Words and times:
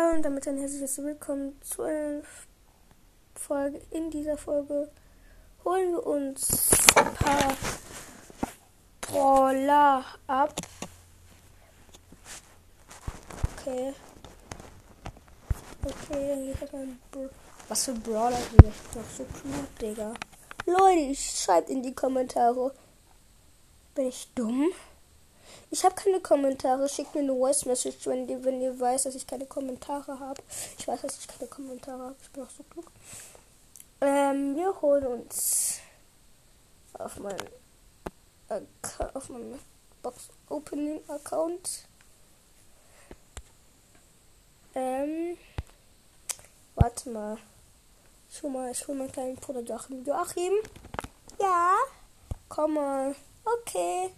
Hallo 0.00 0.14
und 0.14 0.22
damit 0.22 0.48
ein 0.48 0.56
herzliches 0.56 0.96
Willkommen 0.98 1.60
zu 1.60 1.82
einer 1.82 2.22
Folge. 3.34 3.82
In 3.90 4.10
dieser 4.10 4.38
Folge 4.38 4.90
holen 5.62 5.92
wir 5.92 6.06
uns 6.06 6.70
ein 6.94 7.12
paar 7.14 7.54
Brawler 9.02 10.04
ab. 10.26 10.54
Okay. 13.58 13.92
Okay, 15.84 16.54
halt 16.58 16.74
ein 16.74 16.98
Br 17.10 17.28
Was 17.68 17.84
für 17.84 17.92
Brawler 17.92 18.38
sind 18.38 18.64
das 18.64 18.74
doch 18.94 19.10
so 19.18 19.24
klug, 19.24 19.78
Digga. 19.80 20.14
Leute, 20.64 21.14
schreibt 21.14 21.68
in 21.68 21.82
die 21.82 21.94
Kommentare. 21.94 22.72
Bin 23.94 24.06
ich 24.06 24.32
dumm? 24.34 24.72
Ich 25.70 25.84
habe 25.84 25.94
keine 25.94 26.20
Kommentare. 26.20 26.88
Schickt 26.88 27.14
mir 27.14 27.20
eine 27.20 27.32
Voice 27.32 27.64
Message, 27.64 28.06
wenn 28.06 28.28
ihr, 28.28 28.42
wenn 28.44 28.60
ihr 28.60 28.78
weiß, 28.78 29.04
dass 29.04 29.14
ich 29.14 29.26
keine 29.26 29.46
Kommentare 29.46 30.18
habe. 30.18 30.42
Ich 30.78 30.86
weiß, 30.86 31.02
dass 31.02 31.18
ich 31.18 31.28
keine 31.28 31.48
Kommentare 31.48 32.02
habe. 32.02 32.16
Ich 32.22 32.30
bin 32.30 32.42
auch 32.42 32.50
so 32.50 32.62
klug. 32.64 32.90
Ähm, 34.00 34.56
wir 34.56 34.80
holen 34.80 35.06
uns 35.06 35.80
auf 36.94 37.18
meinen 37.18 37.38
auf 39.14 39.28
meinem 39.28 39.58
Box 40.02 40.28
Opening 40.48 41.00
Account. 41.08 41.86
Ähm, 44.74 45.36
warte 46.74 47.10
mal. 47.10 47.36
Ich 48.28 48.42
hol 48.42 48.50
mal, 48.50 48.70
ich 48.70 48.86
hol 48.86 48.94
meinen 48.94 49.12
kleinen 49.12 49.36
Bruder 49.36 49.60
Joachim. 49.60 50.04
Joachim? 50.04 50.52
Ja? 51.38 51.74
Komm 52.48 52.74
mal. 52.74 53.14
Okay. 53.44 54.10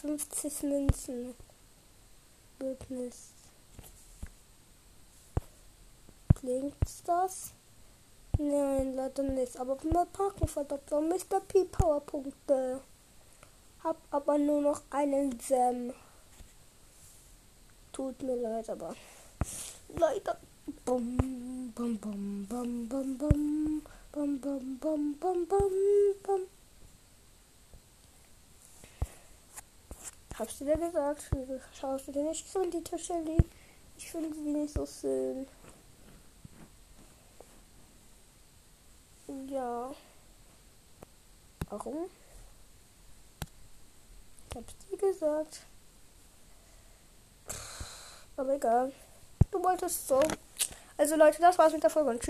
50 0.00 0.62
Münzen. 0.64 1.34
Bündnis. 2.58 3.32
Klingt 6.34 6.74
das? 7.06 7.52
Nein, 8.38 8.94
leider 8.94 9.22
nicht. 9.22 9.56
Aber 9.56 9.82
wir 9.82 10.06
packen 10.06 10.46
verdammt 10.46 10.90
Mr. 10.90 11.40
P 11.40 11.64
Powerpunkte. 11.64 12.80
Hab 13.82 13.96
aber 14.10 14.36
nur 14.36 14.60
noch 14.60 14.82
einen 14.90 15.38
Sam. 15.40 15.94
Tut 17.92 18.22
mir 18.22 18.36
leid, 18.36 18.68
aber 18.68 18.94
leider. 19.96 20.36
Bum, 20.84 21.72
bum, 21.74 21.98
bum, 21.98 22.46
bum, 22.48 22.88
bum, 22.88 22.88
bum, 22.88 23.82
bum, 24.12 24.40
bum, 24.40 24.78
bum, 24.78 25.46
bum, 25.46 25.46
bum, 26.22 26.46
du 30.60 30.66
dir 30.66 30.76
gesagt? 30.76 31.30
Wieso 31.30 31.58
schaust 31.72 32.08
du 32.08 32.12
dir 32.12 32.24
nicht 32.24 32.46
so 32.46 32.60
in 32.60 32.70
die 32.70 32.84
Tasche, 32.84 33.14
Ich 33.96 34.10
finde 34.10 34.34
sie 34.34 34.40
nicht 34.40 34.74
so 34.74 34.84
schön. 34.86 35.46
Ja. 39.48 39.94
Warum? 41.70 42.10
Ich 44.50 44.56
hab's 44.56 44.74
dir 44.90 44.98
gesagt. 44.98 45.60
Aber 48.36 48.54
egal. 48.54 48.92
Du 49.50 49.62
wolltest 49.62 50.06
so. 50.06 50.20
Also 50.98 51.16
Leute, 51.16 51.40
das 51.40 51.56
war's 51.56 51.72
mit 51.72 51.82
der 51.82 51.90
Folge 51.90 52.10
und 52.10 52.20
tschüss. 52.20 52.24